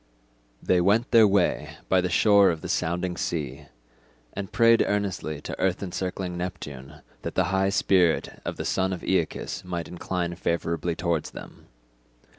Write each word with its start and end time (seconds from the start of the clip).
They 0.63 0.81
went 0.81 1.11
their 1.11 1.27
way 1.27 1.77
by 1.87 2.01
the 2.01 2.09
shore 2.09 2.49
of 2.49 2.61
the 2.61 2.69
sounding 2.69 3.15
sea, 3.15 3.67
and 4.33 4.51
prayed 4.51 4.83
earnestly 4.87 5.39
to 5.41 5.59
earth 5.59 5.83
encircling 5.83 6.35
Neptune 6.35 7.01
that 7.21 7.35
the 7.35 7.43
high 7.53 7.69
spirit 7.69 8.41
of 8.43 8.57
the 8.57 8.65
son 8.65 8.93
of 8.93 9.03
Aeacus 9.03 9.63
might 9.63 9.87
incline 9.87 10.33
favourably 10.33 10.95
towards 10.95 11.29
them. 11.29 11.67